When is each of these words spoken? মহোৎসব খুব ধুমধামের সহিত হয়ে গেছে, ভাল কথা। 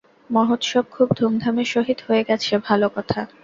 মহোৎসব 0.29 0.83
খুব 0.91 1.07
ধুমধামের 1.17 1.67
সহিত 1.67 1.99
হয়ে 2.07 2.23
গেছে, 2.29 2.53
ভাল 2.67 2.81
কথা। 2.95 3.19